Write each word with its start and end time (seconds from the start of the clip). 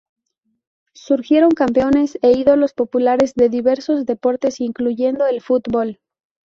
Surgieron 0.95 1.51
campeones 1.51 2.17
e 2.23 2.31
ídolos 2.31 2.73
populares 2.73 3.35
de 3.35 3.49
diversos 3.49 4.07
deportes, 4.07 4.59
incluyendo 4.59 5.27
el 5.27 5.41
fútbol. 5.41 5.99